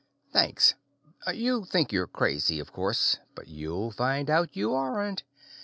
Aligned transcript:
Thanks. 0.33 0.73
You 1.31 1.63
think 1.63 1.91
you're 1.91 2.07
crazy, 2.07 2.59
of 2.59 2.73
course, 2.73 3.19
but 3.35 3.47
you'll 3.47 3.91
find 3.91 4.31
out 4.31 4.55
you 4.57 4.73
aren't. 4.73 5.21